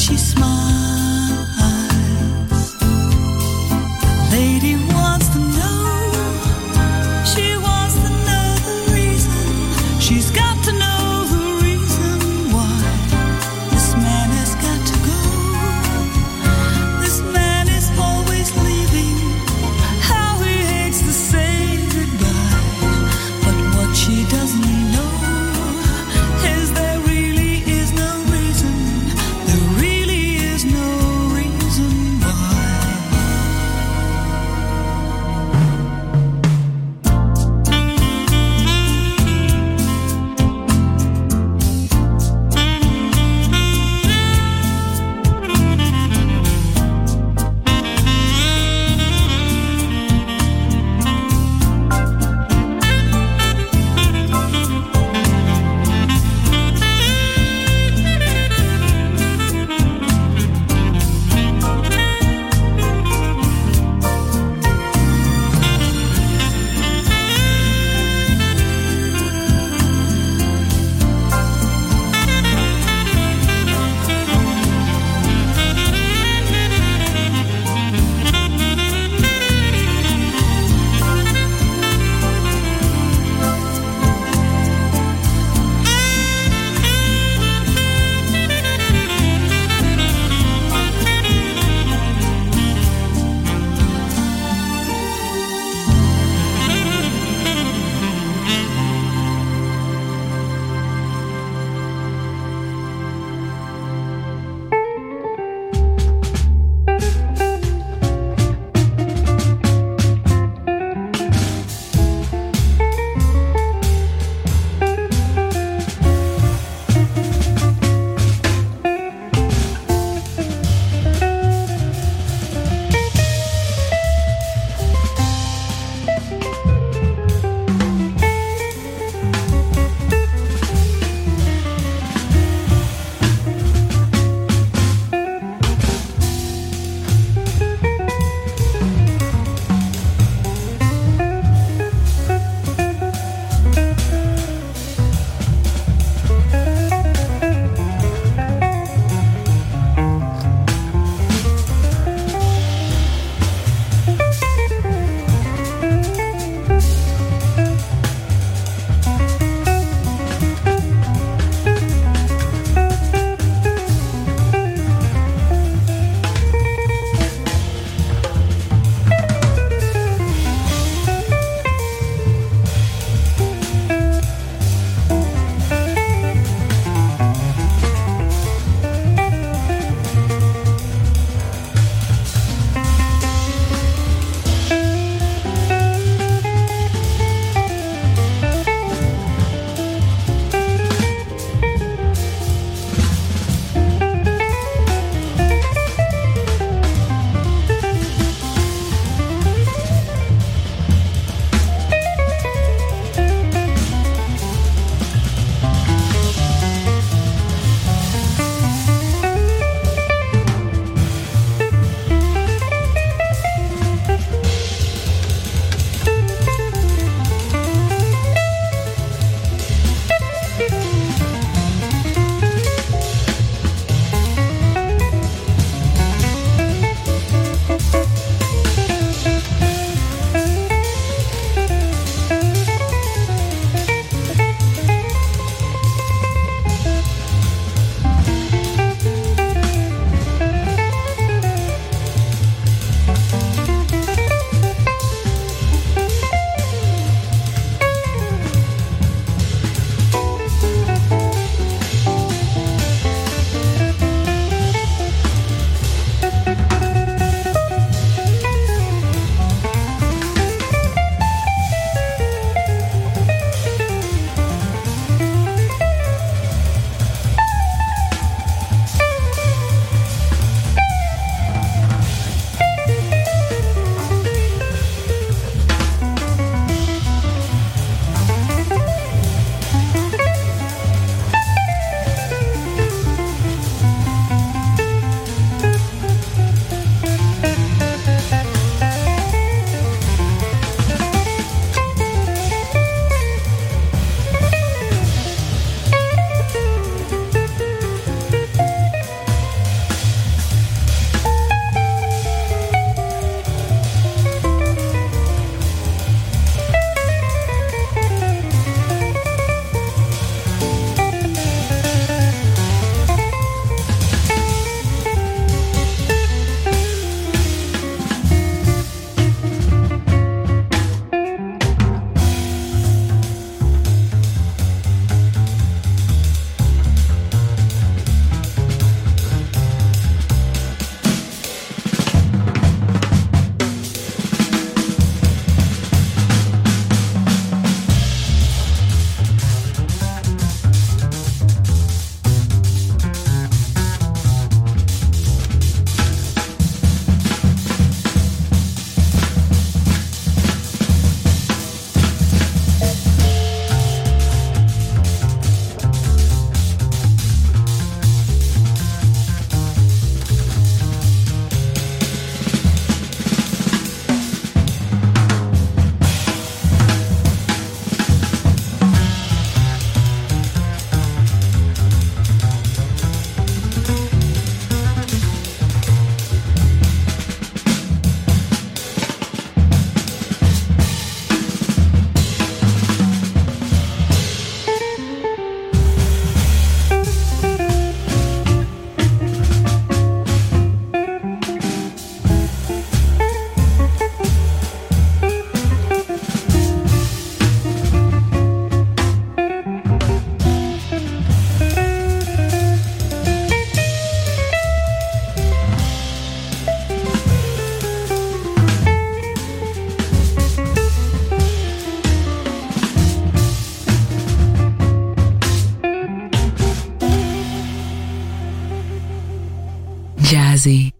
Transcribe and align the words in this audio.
she 0.00 0.16
smiled. 0.16 0.59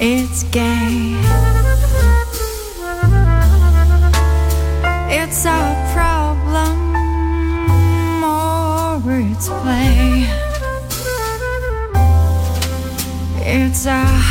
It's 0.00 0.44
gay. 0.44 1.16
It's 5.10 5.44
a 5.44 5.90
problem 5.92 6.78
or 8.22 9.02
it's 9.10 9.48
play. 9.48 10.28
It's 13.44 13.86
a 13.86 14.27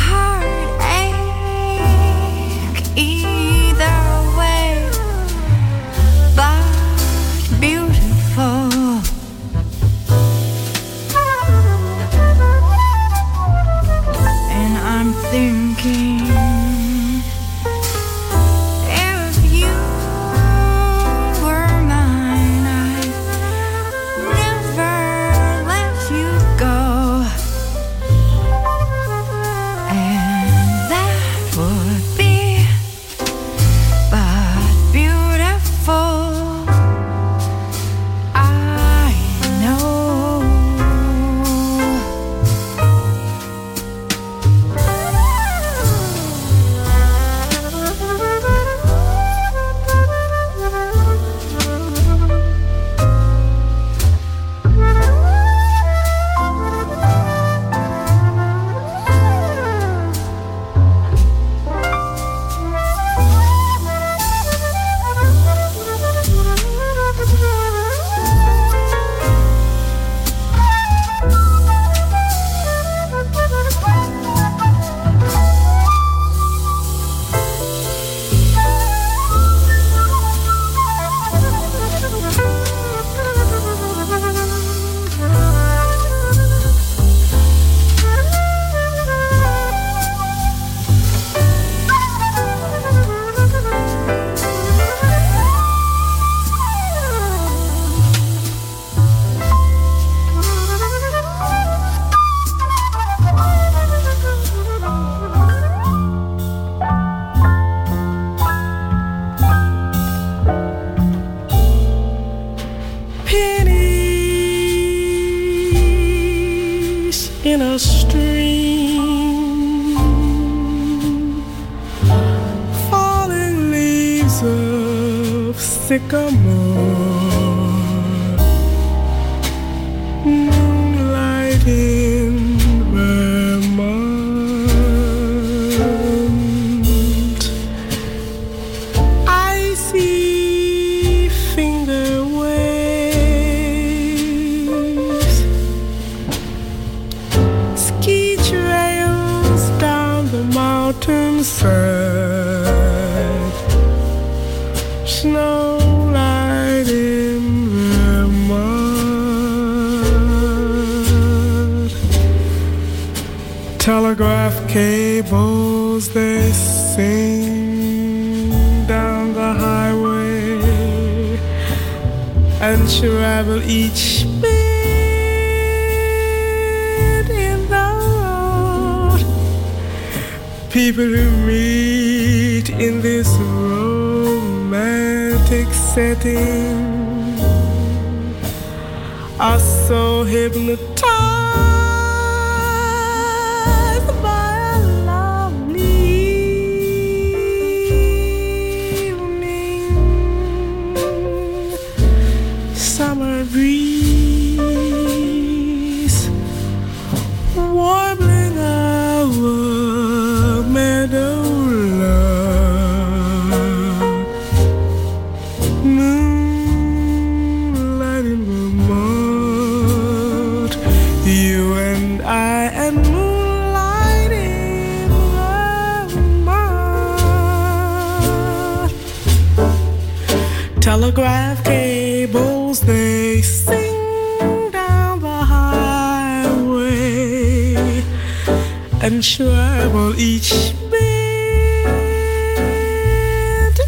I'm 239.18 239.22
sure 239.22 239.52
I 239.52 239.84
will 239.88 240.14
each 240.16 240.52
bend 240.92 241.00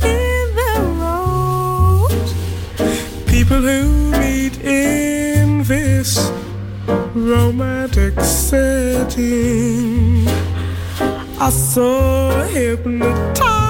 in 0.03 0.57
the 0.59 0.75
road. 0.99 2.11
People 3.29 3.59
who 3.59 4.11
meet 4.11 4.59
in 4.61 5.63
this 5.63 6.33
romantic 7.15 8.19
setting 8.21 9.07
are 11.39 11.53
so 11.53 12.49
hypnotized. 12.53 13.70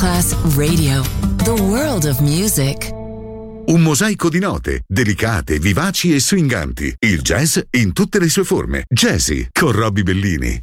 Masterclass 0.00 0.34
Radio, 0.56 1.02
the 1.44 1.62
world 1.62 2.06
of 2.06 2.20
music. 2.20 2.90
Un 3.66 3.82
mosaico 3.82 4.30
di 4.30 4.38
note, 4.38 4.80
delicate, 4.86 5.58
vivaci 5.58 6.14
e 6.14 6.20
swinganti. 6.20 6.94
Il 7.00 7.20
jazz 7.20 7.58
in 7.72 7.92
tutte 7.92 8.18
le 8.18 8.30
sue 8.30 8.44
forme. 8.44 8.84
Jazzy 8.88 9.48
con 9.52 9.72
Robbie 9.72 10.02
Bellini. 10.02 10.62